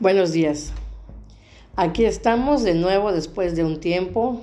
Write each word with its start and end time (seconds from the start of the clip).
Buenos 0.00 0.32
días. 0.32 0.72
Aquí 1.76 2.06
estamos 2.06 2.62
de 2.62 2.72
nuevo 2.72 3.12
después 3.12 3.54
de 3.54 3.64
un 3.64 3.80
tiempo. 3.80 4.40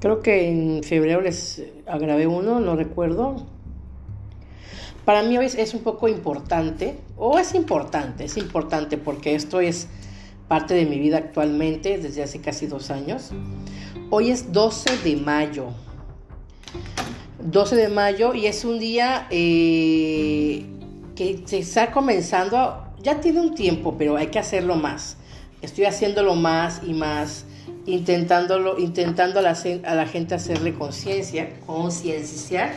Creo 0.00 0.20
que 0.20 0.50
en 0.50 0.82
febrero 0.82 1.20
les 1.20 1.62
grabé 1.86 2.26
uno, 2.26 2.58
no 2.58 2.74
recuerdo. 2.74 3.36
Para 5.04 5.22
mí 5.22 5.38
hoy 5.38 5.46
es 5.46 5.74
un 5.74 5.84
poco 5.84 6.08
importante, 6.08 6.98
o 7.16 7.38
es 7.38 7.54
importante, 7.54 8.24
es 8.24 8.36
importante 8.36 8.98
porque 8.98 9.36
esto 9.36 9.60
es 9.60 9.86
parte 10.48 10.74
de 10.74 10.84
mi 10.84 10.98
vida 10.98 11.18
actualmente 11.18 11.98
desde 11.98 12.24
hace 12.24 12.40
casi 12.40 12.66
dos 12.66 12.90
años. 12.90 13.30
Hoy 14.10 14.32
es 14.32 14.52
12 14.52 14.98
de 15.04 15.16
mayo. 15.18 15.66
12 17.44 17.76
de 17.76 17.88
mayo 17.90 18.34
y 18.34 18.46
es 18.46 18.64
un 18.64 18.80
día 18.80 19.28
eh, 19.30 20.66
que 21.14 21.44
se 21.46 21.58
está 21.58 21.92
comenzando 21.92 22.87
ya 23.08 23.22
tiene 23.22 23.40
un 23.40 23.54
tiempo, 23.54 23.94
pero 23.96 24.18
hay 24.18 24.26
que 24.26 24.38
hacerlo 24.38 24.76
más. 24.76 25.16
Estoy 25.62 25.86
haciéndolo 25.86 26.34
más 26.34 26.82
y 26.86 26.92
más, 26.92 27.46
intentándolo, 27.86 28.78
intentando 28.78 29.38
a 29.38 29.42
la, 29.42 29.56
a 29.84 29.94
la 29.94 30.06
gente 30.06 30.34
hacerle 30.34 30.74
conciencia, 30.74 31.48
concienciar, 31.64 32.74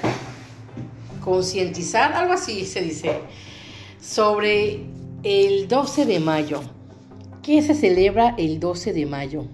concientizar, 1.22 2.14
algo 2.14 2.32
así 2.32 2.66
se 2.66 2.82
dice, 2.82 3.20
sobre 4.02 4.86
el 5.24 5.68
12 5.68 6.06
de 6.06 6.22
mayo. 6.22 6.62
¿Qué 7.44 7.62
se 7.62 7.76
celebra 7.76 8.34
el 8.38 8.62
12 8.62 8.94
de 8.94 9.06
mayo? 9.06 9.46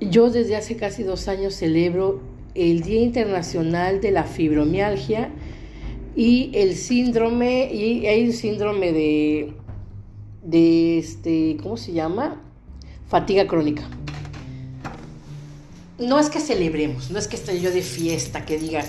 Yo 0.00 0.30
desde 0.30 0.56
hace 0.56 0.76
casi 0.76 1.02
dos 1.02 1.28
años 1.28 1.54
celebro 1.54 2.22
el 2.54 2.80
Día 2.80 3.02
Internacional 3.02 4.00
de 4.00 4.10
la 4.10 4.24
Fibromialgia 4.24 5.30
y 6.14 6.50
el 6.54 6.76
síndrome, 6.76 7.72
y 7.72 8.06
hay 8.06 8.24
un 8.24 8.32
síndrome 8.32 8.92
de, 8.92 9.54
de 10.42 10.98
este, 10.98 11.56
¿cómo 11.62 11.76
se 11.76 11.92
llama? 11.92 12.40
Fatiga 13.08 13.46
crónica. 13.46 13.88
No 15.98 16.18
es 16.18 16.28
que 16.28 16.40
celebremos, 16.40 17.10
no 17.10 17.18
es 17.18 17.28
que 17.28 17.36
esté 17.36 17.60
yo 17.60 17.70
de 17.70 17.82
fiesta, 17.82 18.44
que 18.44 18.58
diga, 18.58 18.84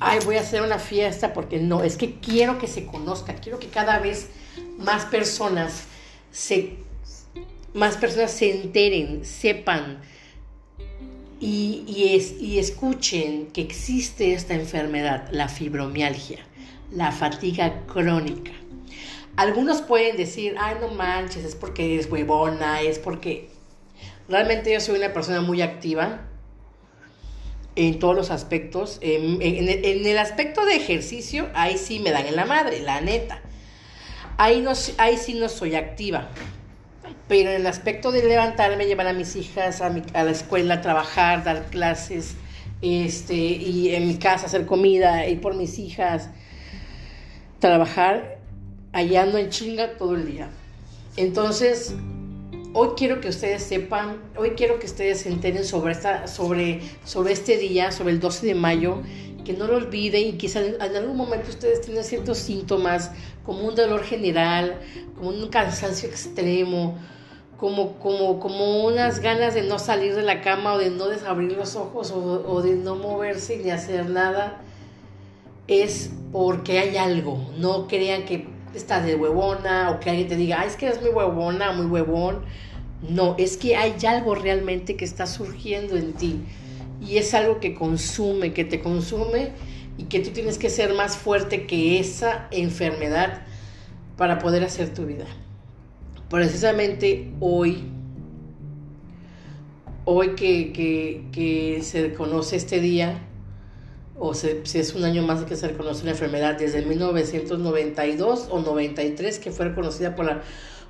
ay, 0.00 0.20
voy 0.24 0.36
a 0.36 0.40
hacer 0.40 0.62
una 0.62 0.78
fiesta, 0.78 1.34
porque 1.34 1.58
no, 1.58 1.82
es 1.82 1.96
que 1.96 2.14
quiero 2.14 2.58
que 2.58 2.66
se 2.66 2.86
conozca, 2.86 3.34
quiero 3.34 3.58
que 3.58 3.66
cada 3.68 3.98
vez 3.98 4.28
más 4.78 5.04
personas 5.06 5.84
se, 6.30 6.76
más 7.74 7.96
personas 7.96 8.30
se 8.30 8.62
enteren, 8.62 9.24
sepan 9.24 10.00
y, 11.40 11.84
y, 11.86 12.44
y 12.44 12.58
escuchen 12.58 13.48
que 13.48 13.60
existe 13.60 14.32
esta 14.32 14.54
enfermedad, 14.54 15.28
la 15.30 15.48
fibromialgia 15.48 16.46
la 16.94 17.12
fatiga 17.12 17.84
crónica. 17.86 18.52
Algunos 19.36 19.82
pueden 19.82 20.16
decir, 20.16 20.54
ay, 20.58 20.76
no 20.80 20.88
manches, 20.88 21.44
es 21.44 21.54
porque 21.54 21.94
eres 21.94 22.10
huevona, 22.10 22.80
es 22.80 22.98
porque... 22.98 23.50
Realmente 24.28 24.72
yo 24.72 24.80
soy 24.80 24.96
una 24.96 25.12
persona 25.12 25.42
muy 25.42 25.60
activa 25.60 26.20
en 27.76 27.98
todos 27.98 28.14
los 28.14 28.30
aspectos. 28.30 28.98
En, 29.02 29.42
el 29.42 30.18
aspecto 30.18 30.64
de 30.64 30.76
ejercicio, 30.76 31.48
ahí 31.54 31.76
sí 31.76 31.98
me 31.98 32.10
dan 32.10 32.26
en 32.26 32.36
la 32.36 32.46
madre, 32.46 32.80
la 32.80 33.00
neta. 33.00 33.42
Ahí, 34.38 34.62
no, 34.62 34.72
ahí 34.98 35.18
sí 35.18 35.34
no 35.34 35.48
soy 35.48 35.74
activa. 35.74 36.28
Pero 37.28 37.50
en 37.50 37.56
el 37.56 37.66
aspecto 37.66 38.12
de 38.12 38.26
levantarme, 38.26 38.86
llevar 38.86 39.08
a 39.08 39.12
mis 39.12 39.36
hijas 39.36 39.82
a, 39.82 39.86
a 40.14 40.24
la 40.24 40.30
escuela, 40.30 40.80
trabajar, 40.80 41.44
dar 41.44 41.66
clases, 41.66 42.36
este, 42.80 43.34
y 43.34 43.94
en 43.94 44.06
mi 44.06 44.16
casa 44.16 44.46
hacer 44.46 44.66
comida, 44.66 45.26
ir 45.26 45.40
por 45.40 45.54
mis 45.54 45.78
hijas, 45.78 46.30
trabajar 47.64 48.40
hallando 48.92 49.38
en 49.38 49.48
chinga 49.48 49.96
todo 49.96 50.16
el 50.16 50.26
día. 50.26 50.50
Entonces, 51.16 51.94
hoy 52.74 52.90
quiero 52.94 53.22
que 53.22 53.30
ustedes 53.30 53.62
sepan, 53.62 54.18
hoy 54.36 54.50
quiero 54.50 54.78
que 54.78 54.84
ustedes 54.84 55.22
se 55.22 55.30
enteren 55.30 55.64
sobre, 55.64 55.92
esta, 55.92 56.26
sobre, 56.26 56.82
sobre 57.06 57.32
este 57.32 57.56
día, 57.56 57.90
sobre 57.90 58.12
el 58.12 58.20
12 58.20 58.48
de 58.48 58.54
mayo, 58.54 58.98
que 59.46 59.54
no 59.54 59.66
lo 59.66 59.76
olviden 59.76 60.28
y 60.28 60.32
quizá 60.34 60.60
en 60.60 60.94
algún 60.94 61.16
momento 61.16 61.48
ustedes 61.48 61.80
tienen 61.80 62.04
ciertos 62.04 62.36
síntomas, 62.36 63.12
como 63.46 63.66
un 63.66 63.74
dolor 63.74 64.02
general, 64.02 64.78
como 65.16 65.30
un 65.30 65.48
cansancio 65.48 66.06
extremo, 66.06 66.98
como, 67.56 67.94
como, 67.94 68.40
como 68.40 68.84
unas 68.84 69.20
ganas 69.20 69.54
de 69.54 69.62
no 69.62 69.78
salir 69.78 70.14
de 70.14 70.22
la 70.22 70.42
cama 70.42 70.74
o 70.74 70.78
de 70.78 70.90
no 70.90 71.08
desabrir 71.08 71.52
los 71.52 71.76
ojos 71.76 72.12
o 72.12 72.60
de 72.60 72.74
no 72.74 72.96
moverse 72.96 73.56
ni 73.56 73.70
hacer 73.70 74.10
nada 74.10 74.60
es 75.68 76.10
porque 76.32 76.78
hay 76.78 76.96
algo. 76.96 77.50
No 77.58 77.86
crean 77.86 78.24
que 78.24 78.46
estás 78.74 79.04
de 79.06 79.14
huevona 79.14 79.90
o 79.90 80.00
que 80.00 80.10
alguien 80.10 80.28
te 80.28 80.36
diga, 80.36 80.64
es 80.64 80.76
que 80.76 80.86
eres 80.86 81.00
muy 81.00 81.10
huevona, 81.10 81.72
muy 81.72 81.86
huevón. 81.86 82.42
No, 83.08 83.34
es 83.38 83.56
que 83.56 83.76
hay 83.76 83.94
algo 84.06 84.34
realmente 84.34 84.96
que 84.96 85.04
está 85.04 85.26
surgiendo 85.26 85.96
en 85.96 86.14
ti 86.14 86.40
y 87.00 87.18
es 87.18 87.34
algo 87.34 87.60
que 87.60 87.74
consume, 87.74 88.52
que 88.52 88.64
te 88.64 88.80
consume 88.80 89.52
y 89.98 90.04
que 90.04 90.20
tú 90.20 90.30
tienes 90.30 90.58
que 90.58 90.70
ser 90.70 90.94
más 90.94 91.16
fuerte 91.16 91.66
que 91.66 92.00
esa 92.00 92.48
enfermedad 92.50 93.42
para 94.16 94.38
poder 94.38 94.64
hacer 94.64 94.92
tu 94.94 95.04
vida. 95.04 95.26
Precisamente 96.30 97.30
hoy, 97.40 97.84
hoy 100.04 100.34
que 100.34 101.78
se 101.82 102.14
conoce 102.14 102.56
este 102.56 102.80
día, 102.80 103.20
o 104.18 104.32
si 104.32 104.78
es 104.78 104.94
un 104.94 105.04
año 105.04 105.22
más 105.22 105.42
que 105.44 105.56
se 105.56 105.68
reconoce 105.68 106.02
una 106.02 106.12
enfermedad, 106.12 106.56
desde 106.56 106.82
1992 106.82 108.48
o 108.50 108.60
93, 108.60 109.38
que 109.38 109.50
fue 109.50 109.66
reconocida 109.68 110.14
por 110.14 110.26
la 110.26 110.42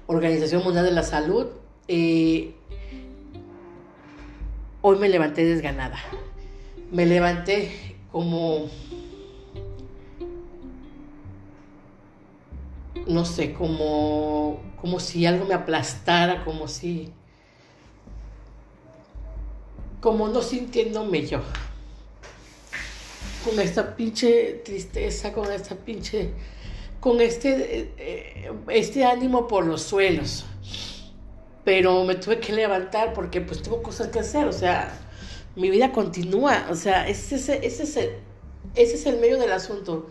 Organización 0.07 0.63
Mundial 0.63 0.85
de 0.85 0.91
la 0.91 1.03
Salud, 1.03 1.47
eh, 1.89 2.55
hoy 4.83 4.99
me 4.99 5.09
levanté 5.09 5.45
desganada. 5.45 5.99
Me 6.93 7.07
levanté 7.07 7.97
como, 8.13 8.69
no 13.07 13.25
sé, 13.25 13.55
como, 13.55 14.61
como 14.81 15.01
si 15.01 15.25
algo 15.25 15.47
me 15.47 15.55
aplastara, 15.55 16.45
como 16.45 16.69
si, 16.69 17.11
como 20.01 20.29
no 20.29 20.43
sintiéndome 20.43 21.27
yo 21.27 21.41
con 23.45 23.61
esta 23.61 23.95
pinche 23.95 24.63
tristeza, 24.65 25.33
con 25.33 25.53
esta 25.53 25.75
pinche, 25.75 26.31
con 27.01 27.21
este, 27.21 27.93
eh, 27.99 28.53
este 28.69 29.05
ánimo 29.05 29.47
por 29.47 29.67
los 29.67 29.83
suelos. 29.83 30.47
Pero 31.65 32.05
me 32.05 32.15
tuve 32.15 32.41
que 32.41 32.53
levantar 32.53 33.13
porque 33.13 33.41
pues 33.41 33.63
tengo 33.63 33.83
cosas 33.83 34.09
que 34.09 34.21
hacer, 34.21 34.47
o 34.47 34.53
sea, 34.53 34.99
mi 35.57 35.71
vida 35.71 35.93
continúa, 35.93 36.67
o 36.71 36.75
sea, 36.75 37.09
ese, 37.09 37.37
ese, 37.37 37.67
ese, 37.67 37.83
es, 37.85 37.97
el, 37.97 38.11
ese 38.75 38.95
es 38.95 39.07
el 39.07 39.19
medio 39.19 39.39
del 39.39 39.53
asunto. 39.53 40.09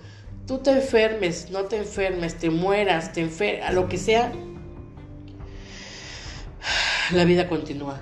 Tú 0.48 0.60
te 0.60 0.72
enfermes, 0.72 1.50
no 1.52 1.66
te 1.66 1.78
enfermes, 1.78 2.36
te 2.36 2.50
mueras, 2.50 3.14
te 3.14 3.22
enfermes, 3.22 3.66
a 3.66 3.72
lo 3.72 3.88
que 3.88 3.98
sea, 3.98 4.32
la 7.12 7.26
vida 7.26 7.48
continúa. 7.48 8.02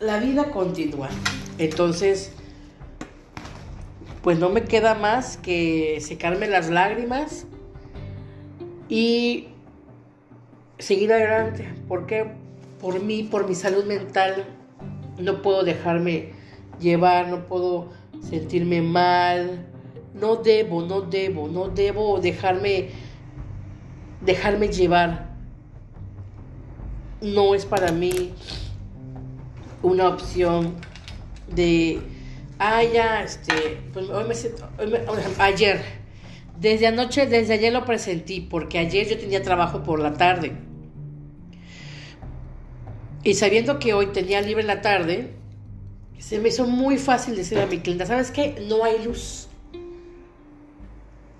La 0.00 0.18
vida 0.18 0.50
continúa. 0.50 1.08
Entonces, 1.58 2.32
pues 4.22 4.38
no 4.38 4.50
me 4.50 4.64
queda 4.64 4.94
más 4.94 5.36
que 5.36 5.98
secarme 6.00 6.48
las 6.48 6.68
lágrimas 6.70 7.46
y 8.88 9.48
seguir 10.78 11.12
adelante. 11.12 11.72
Porque 11.88 12.26
por 12.80 13.02
mí, 13.02 13.22
por 13.24 13.48
mi 13.48 13.54
salud 13.54 13.84
mental, 13.84 14.44
no 15.18 15.42
puedo 15.42 15.62
dejarme 15.62 16.32
llevar, 16.80 17.28
no 17.28 17.46
puedo 17.46 17.90
sentirme 18.22 18.82
mal. 18.82 19.66
No 20.14 20.36
debo, 20.36 20.82
no 20.82 21.02
debo, 21.02 21.48
no 21.48 21.68
debo 21.68 22.20
dejarme 22.20 22.90
dejarme 24.20 24.68
llevar. 24.68 25.28
No 27.20 27.54
es 27.54 27.64
para 27.64 27.92
mí 27.92 28.32
una 29.82 30.08
opción 30.08 30.74
de 31.54 32.00
Ah, 32.58 32.82
ya, 32.82 33.22
este, 33.22 33.80
pues 33.92 34.08
hoy 34.10 34.24
me 34.24 34.34
siento, 34.34 34.68
ayer, 35.38 35.80
desde 36.58 36.88
anoche, 36.88 37.26
desde 37.26 37.54
ayer 37.54 37.72
lo 37.72 37.84
presentí, 37.84 38.40
porque 38.40 38.78
ayer 38.78 39.08
yo 39.08 39.16
tenía 39.16 39.42
trabajo 39.42 39.84
por 39.84 40.00
la 40.00 40.14
tarde. 40.14 40.52
Y 43.22 43.34
sabiendo 43.34 43.78
que 43.78 43.94
hoy 43.94 44.06
tenía 44.06 44.40
libre 44.40 44.64
la 44.64 44.80
tarde, 44.80 45.34
se 46.18 46.40
me 46.40 46.48
hizo 46.48 46.66
muy 46.66 46.98
fácil 46.98 47.36
decir 47.36 47.58
a 47.58 47.66
mi 47.66 47.78
clienta, 47.78 48.06
¿sabes 48.06 48.32
qué? 48.32 48.64
No 48.68 48.84
hay 48.84 49.04
luz. 49.04 49.48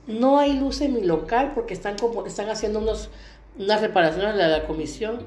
No 0.07 0.39
hay 0.39 0.59
luz 0.59 0.81
en 0.81 0.95
mi 0.95 1.03
local 1.03 1.53
porque 1.55 1.75
están 1.75 1.99
como 1.99 2.27
están 2.27 2.49
haciendo 2.49 2.79
unos 2.79 3.11
unas 3.59 3.81
reparaciones 3.81 4.37
de 4.37 4.49
la 4.49 4.67
comisión 4.67 5.19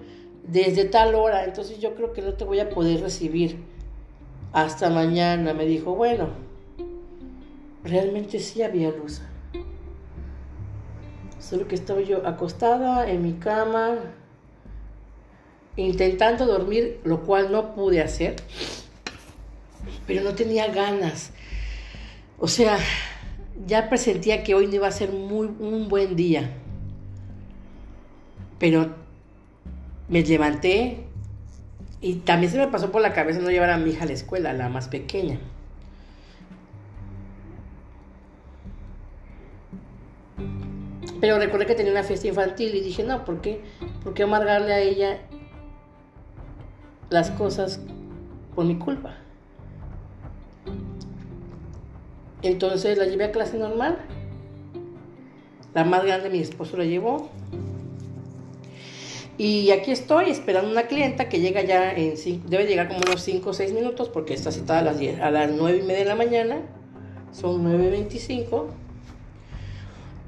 desde 0.47 0.85
tal 0.85 1.15
hora, 1.15 1.43
entonces 1.43 1.79
yo 1.79 1.93
creo 1.95 2.13
que 2.13 2.21
no 2.21 2.33
te 2.33 2.45
voy 2.45 2.59
a 2.59 2.69
poder 2.69 3.01
recibir 3.01 3.57
hasta 4.53 4.89
mañana 4.89 5.53
me 5.53 5.65
dijo, 5.65 5.95
bueno, 5.95 6.29
realmente 7.83 8.39
sí 8.39 8.61
había 8.61 8.91
luz. 8.91 9.21
Solo 11.39 11.67
que 11.67 11.75
estaba 11.75 12.01
yo 12.01 12.25
acostada 12.27 13.09
en 13.09 13.23
mi 13.23 13.33
cama, 13.33 13.97
intentando 15.75 16.45
dormir, 16.45 16.99
lo 17.03 17.23
cual 17.23 17.51
no 17.51 17.73
pude 17.73 18.01
hacer, 18.01 18.35
pero 20.05 20.21
no 20.21 20.35
tenía 20.35 20.67
ganas. 20.67 21.31
O 22.37 22.47
sea, 22.47 22.77
ya 23.65 23.89
presentía 23.89 24.43
que 24.43 24.53
hoy 24.53 24.67
no 24.67 24.75
iba 24.75 24.87
a 24.87 24.91
ser 24.91 25.11
muy, 25.11 25.47
un 25.47 25.87
buen 25.87 26.15
día. 26.15 26.57
Pero 28.59 28.93
me 30.07 30.21
levanté 30.23 31.10
y 32.01 32.15
también 32.15 32.51
se 32.51 32.57
me 32.57 32.67
pasó 32.67 32.91
por 32.91 33.01
la 33.01 33.13
cabeza 33.13 33.39
no 33.39 33.51
llevar 33.51 33.69
a 33.69 33.77
mi 33.77 33.91
hija 33.91 34.03
a 34.03 34.07
la 34.07 34.13
escuela, 34.13 34.53
la 34.53 34.69
más 34.69 34.87
pequeña. 34.87 35.39
Pero 41.19 41.37
recordé 41.37 41.67
que 41.67 41.75
tenía 41.75 41.91
una 41.91 42.01
fiesta 42.01 42.27
infantil 42.27 42.73
y 42.73 42.81
dije, 42.81 43.03
no, 43.03 43.23
¿por 43.23 43.41
qué? 43.41 43.61
¿Por 44.03 44.15
qué 44.15 44.23
amargarle 44.23 44.73
a 44.73 44.79
ella 44.79 45.19
las 47.11 47.29
cosas 47.29 47.79
por 48.55 48.65
mi 48.65 48.79
culpa? 48.79 49.17
Entonces 52.41 52.97
la 52.97 53.05
llevé 53.05 53.25
a 53.25 53.31
clase 53.31 53.59
normal. 53.59 53.99
La 55.75 55.83
más 55.83 56.03
grande 56.03 56.31
mi 56.31 56.39
esposo 56.39 56.75
la 56.75 56.85
llevó. 56.85 57.29
Y 59.41 59.71
aquí 59.71 59.89
estoy 59.89 60.29
esperando 60.29 60.69
una 60.69 60.83
clienta 60.83 61.27
que 61.27 61.39
llega 61.39 61.63
ya 61.63 61.93
en 61.93 62.13
debe 62.45 62.67
llegar 62.67 62.87
como 62.89 62.99
unos 62.99 63.23
5 63.23 63.49
o 63.49 63.53
6 63.53 63.73
minutos 63.73 64.07
porque 64.07 64.35
está 64.35 64.51
citada 64.51 64.81
a 64.81 64.83
las, 64.83 64.99
10, 64.99 65.19
a 65.19 65.31
las 65.31 65.49
9 65.49 65.79
y 65.79 65.81
media 65.81 66.03
de 66.03 66.05
la 66.05 66.13
mañana. 66.13 66.61
Son 67.31 67.65
9.25 67.65 68.67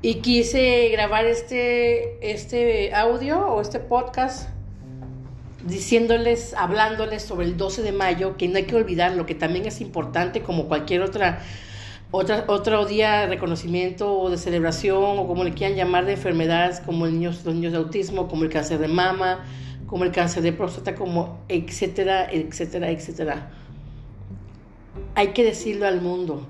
y 0.01 0.15
quise 0.15 0.89
grabar 0.89 1.27
este, 1.27 2.31
este 2.31 2.92
audio 2.95 3.39
o 3.50 3.62
este 3.62 3.80
podcast 3.80 4.50
diciéndoles, 5.63 6.56
hablándoles 6.56 7.21
sobre 7.21 7.45
el 7.45 7.56
12 7.56 7.83
de 7.83 7.92
mayo, 7.92 8.36
que 8.36 8.48
no 8.48 8.57
hay 8.57 8.63
que 8.63 8.75
olvidarlo, 8.75 9.27
que 9.27 9.36
también 9.36 9.68
es 9.68 9.80
importante 9.80 10.42
como 10.42 10.68
cualquier 10.68 11.04
otra, 11.04 11.44
otra 12.15 12.45
otro 12.48 12.86
día 12.86 13.21
de 13.21 13.27
reconocimiento 13.27 14.15
o 14.15 14.30
de 14.30 14.38
celebración 14.38 15.18
o 15.18 15.25
como 15.25 15.44
le 15.44 15.54
quieran 15.54 15.75
llamar 15.75 16.06
de 16.06 16.13
enfermedades 16.13 16.80
como 16.80 17.07
el 17.07 17.13
niños, 17.13 17.44
los 17.44 17.56
niños 17.56 17.71
de 17.71 17.80
autismo, 17.80 18.27
como 18.27 18.44
el 18.44 18.51
cáncer 18.51 18.77
de 18.77 18.88
mama, 18.88 19.44
como 19.88 20.04
el 20.04 20.12
cáncer 20.12 20.44
de 20.44 20.54
próstata, 20.54 20.94
como 20.94 21.39
etcétera, 21.50 22.31
etcétera, 22.31 22.92
etcétera. 22.92 23.51
Hay 25.15 25.30
que 25.30 25.44
decirlo 25.44 25.88
al 25.88 26.01
mundo, 26.01 26.48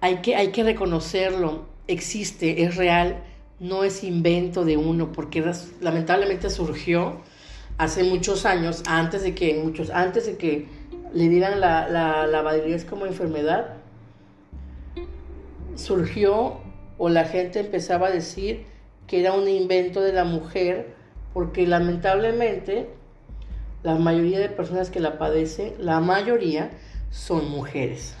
hay 0.00 0.18
que, 0.18 0.36
hay 0.36 0.52
que 0.52 0.62
reconocerlo, 0.62 1.66
existe, 1.88 2.62
es 2.62 2.76
real, 2.76 3.24
no 3.58 3.82
es 3.82 4.04
invento 4.04 4.64
de 4.64 4.76
uno, 4.76 5.10
porque 5.10 5.44
lamentablemente 5.80 6.48
surgió 6.48 7.20
hace 7.76 8.04
muchos 8.04 8.46
años, 8.46 8.84
antes 8.86 9.24
de 9.24 9.34
que, 9.34 9.54
muchos, 9.54 9.90
antes 9.90 10.26
de 10.26 10.36
que 10.36 10.68
le 11.12 11.28
dieran 11.28 11.58
la, 11.58 11.88
la, 11.88 12.28
la 12.28 12.44
como 12.88 13.06
enfermedad, 13.06 13.81
surgió 15.76 16.60
o 16.98 17.08
la 17.08 17.24
gente 17.24 17.60
empezaba 17.60 18.08
a 18.08 18.10
decir 18.10 18.64
que 19.06 19.20
era 19.20 19.32
un 19.32 19.48
invento 19.48 20.00
de 20.00 20.12
la 20.12 20.24
mujer, 20.24 20.94
porque 21.34 21.66
lamentablemente 21.66 22.88
la 23.82 23.96
mayoría 23.96 24.38
de 24.38 24.48
personas 24.48 24.90
que 24.90 25.00
la 25.00 25.18
padecen, 25.18 25.74
la 25.78 26.00
mayoría 26.00 26.70
son 27.10 27.50
mujeres. 27.50 28.14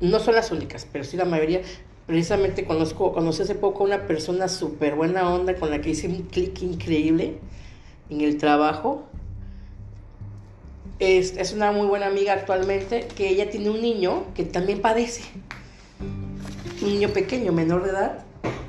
No 0.00 0.18
son 0.18 0.34
las 0.34 0.50
únicas, 0.50 0.86
pero 0.90 1.04
sí 1.04 1.16
la 1.16 1.24
mayoría 1.24 1.62
Precisamente 2.06 2.64
conozco, 2.64 3.12
conocí 3.12 3.42
hace 3.42 3.54
poco 3.54 3.84
a 3.84 3.86
una 3.86 4.06
persona 4.08 4.48
súper 4.48 4.96
buena 4.96 5.32
onda 5.32 5.54
con 5.54 5.70
la 5.70 5.80
que 5.80 5.90
hice 5.90 6.08
un 6.08 6.22
clic 6.22 6.60
increíble 6.62 7.38
en 8.10 8.20
el 8.22 8.38
trabajo. 8.38 9.04
Es, 10.98 11.36
es, 11.36 11.52
una 11.52 11.70
muy 11.70 11.86
buena 11.86 12.06
amiga 12.06 12.32
actualmente, 12.32 13.06
que 13.16 13.28
ella 13.28 13.50
tiene 13.50 13.70
un 13.70 13.80
niño 13.80 14.24
que 14.34 14.44
también 14.44 14.80
padece. 14.80 15.22
Un 16.82 16.88
niño 16.88 17.08
pequeño, 17.10 17.52
menor 17.52 17.84
de 17.84 17.90
edad, 17.90 18.24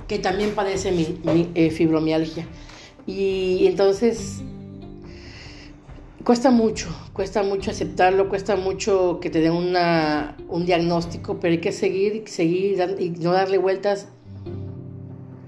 que 0.08 0.20
también 0.20 0.52
padece 0.52 0.92
mi, 0.92 1.50
eh, 1.56 1.72
fibromialgia. 1.72 2.48
Y 3.06 3.66
entonces 3.68 4.42
Cuesta 6.24 6.52
mucho, 6.52 6.88
cuesta 7.12 7.44
mucho 7.44 7.72
aceptarlo, 7.72 8.30
cuesta 8.30 8.56
mucho 8.56 9.20
que 9.20 9.30
te 9.30 9.42
den 9.42 9.52
una, 9.52 10.38
un 10.48 10.66
diagnóstico, 10.66 11.38
pero 11.42 11.52
hay 11.52 11.60
que 11.60 11.74
seguir, 11.74 12.24
seguir 12.28 12.80
y 12.98 13.10
no 13.10 13.34
darle 13.34 13.58
vueltas, 13.58 14.08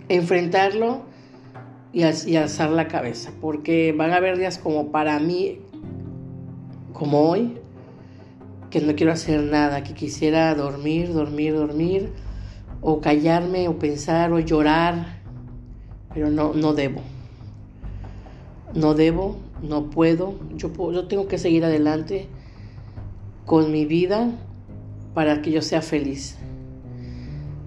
enfrentarlo 0.09 1.03
y, 1.93 2.01
y 2.01 2.35
alzar 2.35 2.71
la 2.71 2.89
cabeza, 2.89 3.31
porque 3.39 3.93
van 3.93 4.11
a 4.11 4.17
haber 4.17 4.37
días 4.37 4.57
como 4.57 4.91
para 4.91 5.17
mí, 5.19 5.59
como 6.91 7.21
hoy, 7.21 7.57
que 8.69 8.81
no 8.81 8.95
quiero 8.95 9.13
hacer 9.13 9.43
nada, 9.43 9.81
que 9.81 9.93
quisiera 9.93 10.53
dormir, 10.55 11.13
dormir, 11.13 11.53
dormir, 11.53 12.09
o 12.87 13.01
callarme, 13.01 13.67
o 13.67 13.79
pensar, 13.79 14.31
o 14.31 14.39
llorar, 14.39 15.17
pero 16.13 16.29
no, 16.29 16.53
no 16.53 16.75
debo. 16.75 17.01
No 18.75 18.93
debo, 18.93 19.37
no 19.63 19.89
puedo, 19.89 20.35
yo, 20.55 20.69
yo 20.91 21.07
tengo 21.07 21.27
que 21.27 21.39
seguir 21.39 21.65
adelante 21.65 22.27
con 23.47 23.71
mi 23.71 23.85
vida 23.85 24.29
para 25.15 25.41
que 25.41 25.49
yo 25.49 25.63
sea 25.63 25.81
feliz. 25.81 26.37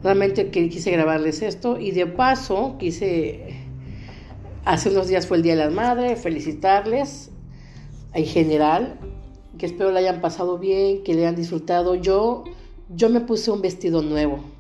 Realmente 0.05 0.51
quise 0.51 0.93
grabarles 0.93 1.43
esto 1.43 1.81
y 1.81 1.91
de 1.91 2.07
paso 2.07 2.77
quise, 2.79 3.57
hace 4.65 4.91
unos 4.91 5.09
días 5.09 5.27
fue 5.27 5.39
el 5.39 5.43
Día 5.43 5.57
de 5.57 5.65
las 5.65 5.73
Madres, 5.73 6.21
felicitarles 6.21 7.33
en 8.15 8.25
general, 8.25 9.01
que 9.59 9.67
espero 9.67 9.91
le 9.91 9.99
hayan 9.99 10.21
pasado 10.21 10.59
bien, 10.59 11.03
que 11.03 11.15
le 11.15 11.23
hayan 11.23 11.35
disfrutado. 11.35 11.97
Yo, 11.97 12.45
yo 12.89 13.11
me 13.11 13.21
puse 13.21 13.51
un 13.51 13.63
vestido 13.63 14.01
nuevo. 14.01 14.58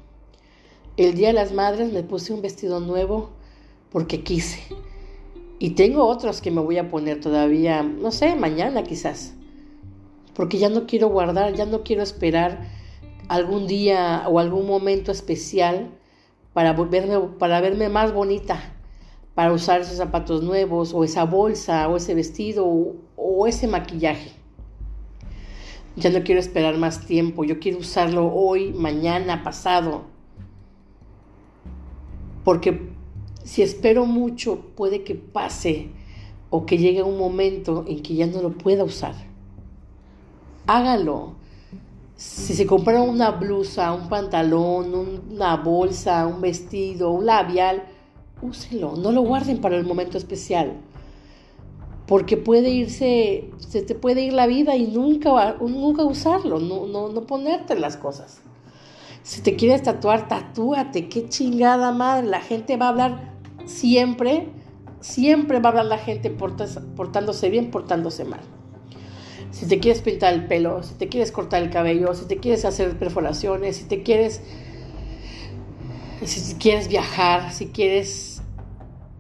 El 0.99 1.15
Día 1.15 1.29
de 1.29 1.35
las 1.35 1.53
Madres 1.53 1.93
me 1.93 2.03
puse 2.03 2.33
un 2.33 2.43
vestido 2.43 2.81
nuevo 2.81 3.31
porque 3.93 4.25
quise. 4.25 4.59
Y 5.61 5.71
tengo 5.71 6.05
otros 6.05 6.41
que 6.41 6.51
me 6.51 6.61
voy 6.61 6.77
a 6.77 6.89
poner 6.89 7.21
todavía, 7.21 7.85
no 7.85 8.11
sé, 8.11 8.35
mañana 8.35 8.83
quizás. 8.83 9.33
Porque 10.35 10.59
ya 10.59 10.69
no 10.69 10.89
quiero 10.89 11.09
guardar, 11.09 11.55
ya 11.55 11.67
no 11.67 11.85
quiero 11.85 12.03
esperar 12.03 12.67
algún 13.29 13.69
día 13.69 14.25
o 14.27 14.41
algún 14.41 14.67
momento 14.67 15.13
especial 15.13 15.89
para, 16.53 16.73
volverme, 16.73 17.17
para 17.39 17.61
verme 17.61 17.89
más 17.89 18.13
bonita, 18.13 18.61
para 19.37 19.53
usar 19.53 19.83
esos 19.83 19.99
zapatos 19.99 20.43
nuevos 20.43 20.93
o 20.95 21.05
esa 21.05 21.23
bolsa 21.23 21.89
o 21.89 21.97
ese 21.97 22.17
vestido 22.17 22.67
o, 22.67 22.97
o 23.15 23.47
ese 23.47 23.69
maquillaje. 23.69 24.33
Ya 25.95 26.11
no 26.11 26.25
quiero 26.25 26.41
esperar 26.41 26.77
más 26.77 27.07
tiempo, 27.07 27.45
yo 27.45 27.61
quiero 27.61 27.79
usarlo 27.79 28.35
hoy, 28.35 28.73
mañana, 28.73 29.45
pasado. 29.45 30.18
Porque 32.49 32.81
si 33.45 33.61
espero 33.61 34.07
mucho, 34.07 34.73
puede 34.75 35.05
que 35.05 35.15
pase 35.15 35.91
o 36.49 36.65
que 36.65 36.79
llegue 36.79 37.03
un 37.03 37.19
momento 37.19 37.85
en 37.87 38.01
que 38.03 38.15
ya 38.15 38.27
no 38.27 38.41
lo 38.41 38.57
pueda 38.57 38.85
usar. 38.85 39.15
Hágalo. 40.67 41.35
Si 42.17 42.55
se 42.55 42.65
compra 42.65 43.03
una 43.03 43.33
blusa, 43.33 43.93
un 43.93 44.09
pantalón, 44.09 44.95
una 45.31 45.57
bolsa, 45.59 46.27
un 46.27 46.41
vestido, 46.41 47.11
un 47.11 47.27
labial, 47.27 47.83
úselo. 48.41 48.97
No 48.97 49.13
lo 49.13 49.21
guarden 49.21 49.61
para 49.61 49.77
el 49.77 49.85
momento 49.85 50.17
especial. 50.17 50.73
Porque 52.07 52.39
puede 52.39 52.71
irse, 52.71 53.51
se 53.59 53.83
te 53.83 53.95
puede 53.95 54.23
ir 54.23 54.33
la 54.33 54.47
vida 54.47 54.75
y 54.75 54.87
nunca, 54.87 55.59
nunca 55.61 56.03
usarlo, 56.03 56.61
no, 56.61 56.87
no, 56.87 57.11
no 57.11 57.27
ponerte 57.27 57.79
las 57.79 57.99
cosas. 57.99 58.41
Si 59.29 59.43
te 59.43 59.57
quieres 59.57 59.83
tatuar, 59.83 60.27
tatúate. 60.27 61.11
Qué 61.11 61.29
chingada 61.29 61.93
madre. 61.93 62.27
La 62.27 62.41
gente 62.41 62.79
va 62.79 62.87
a 62.87 62.89
hablar 62.89 63.35
siempre, 63.67 64.49
siempre 65.01 65.61
va 65.61 65.69
a 65.69 65.73
hablar 65.73 65.85
la 65.85 65.99
gente 65.99 66.31
portándose 66.31 67.51
bien, 67.51 67.71
portándose 67.71 68.25
mal. 68.25 68.41
Si 69.51 69.67
te 69.67 69.81
quieres 69.81 70.01
pintar 70.01 70.33
el 70.33 70.47
pelo, 70.47 70.83
si 70.83 70.95
te 70.95 71.09
quieres 71.09 71.31
cortar 71.31 71.63
el 71.63 71.69
cabello, 71.69 72.15
si 72.15 72.25
te 72.25 72.39
quieres 72.39 72.65
hacer 72.65 72.99
perforaciones, 72.99 73.77
si 73.77 73.85
te 73.85 74.03
quieres, 74.03 74.41
si 76.25 76.55
quieres 76.55 76.89
viajar, 76.89 77.53
si 77.53 77.67
quieres 77.67 78.41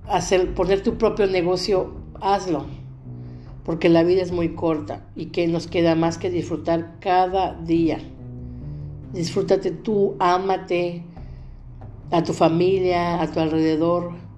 hacer, 0.07 0.55
poner 0.55 0.83
tu 0.83 0.97
propio 0.97 1.27
negocio, 1.27 1.93
hazlo. 2.19 2.65
Porque 3.63 3.91
la 3.91 4.05
vida 4.05 4.23
es 4.23 4.33
muy 4.33 4.55
corta 4.55 5.07
y 5.15 5.27
que 5.27 5.47
nos 5.49 5.67
queda 5.67 5.95
más 5.97 6.17
que 6.17 6.31
disfrutar 6.31 6.95
cada 6.99 7.53
día. 7.53 7.99
Disfrútate 9.13 9.71
tú, 9.71 10.15
ámate 10.19 11.03
a 12.11 12.23
tu 12.23 12.33
familia, 12.33 13.21
a 13.21 13.31
tu 13.31 13.41
alrededor 13.41 14.29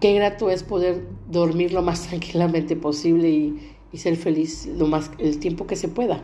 qué 0.00 0.14
grato 0.14 0.50
es 0.50 0.62
poder 0.62 1.06
dormir 1.28 1.72
lo 1.72 1.82
más 1.82 2.02
tranquilamente 2.08 2.74
posible 2.74 3.28
y, 3.28 3.76
ser 3.92 4.16
feliz 4.16 4.66
lo 4.78 4.86
más 4.86 5.10
el 5.18 5.40
tiempo 5.40 5.66
que 5.66 5.74
se 5.74 5.88
pueda. 5.88 6.22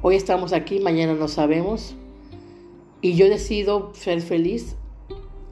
Hoy 0.00 0.16
estamos 0.16 0.54
aquí, 0.54 0.80
mañana 0.80 1.12
no 1.14 1.28
sabemos 1.28 1.94
y 3.02 3.14
yo 3.14 3.28
decido 3.28 3.92
ser 3.94 4.22
feliz 4.22 4.76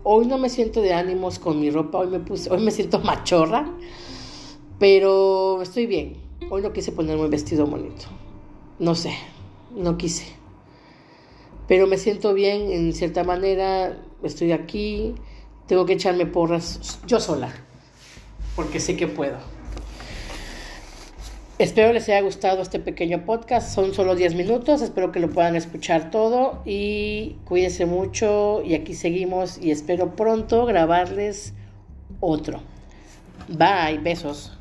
hoy 0.02 0.26
no 0.26 0.38
me 0.38 0.48
siento 0.48 0.80
de 0.80 0.94
ánimos 0.94 1.38
con 1.38 1.60
mi 1.60 1.70
ropa, 1.70 1.98
hoy 1.98 2.08
me 2.08 2.18
puse, 2.18 2.50
hoy 2.50 2.62
me 2.62 2.70
siento 2.70 2.98
machorra, 3.04 3.70
pero 4.78 5.60
estoy 5.60 5.86
bien. 5.86 6.16
Hoy 6.50 6.62
no 6.62 6.72
quise 6.72 6.92
ponerme 6.92 7.24
un 7.24 7.30
vestido 7.30 7.66
bonito. 7.66 8.06
No 8.78 8.94
sé, 8.94 9.12
no 9.74 9.96
quise. 9.96 10.26
Pero 11.66 11.86
me 11.86 11.98
siento 11.98 12.34
bien 12.34 12.70
en 12.70 12.92
cierta 12.92 13.24
manera, 13.24 13.96
estoy 14.22 14.52
aquí, 14.52 15.14
tengo 15.66 15.86
que 15.86 15.94
echarme 15.94 16.26
porras 16.26 17.00
yo 17.06 17.20
sola, 17.20 17.52
porque 18.54 18.80
sé 18.80 18.96
que 18.96 19.06
puedo. 19.06 19.38
Espero 21.56 21.92
les 21.92 22.08
haya 22.08 22.20
gustado 22.20 22.62
este 22.62 22.80
pequeño 22.80 23.24
podcast. 23.24 23.72
Son 23.72 23.94
solo 23.94 24.16
10 24.16 24.34
minutos. 24.34 24.82
Espero 24.82 25.12
que 25.12 25.20
lo 25.20 25.30
puedan 25.30 25.54
escuchar 25.54 26.10
todo. 26.10 26.60
Y 26.64 27.36
cuídense 27.44 27.86
mucho. 27.86 28.60
Y 28.64 28.74
aquí 28.74 28.94
seguimos. 28.94 29.58
Y 29.62 29.70
espero 29.70 30.16
pronto 30.16 30.66
grabarles 30.66 31.54
otro. 32.18 32.60
Bye. 33.48 34.00
Besos. 34.02 34.52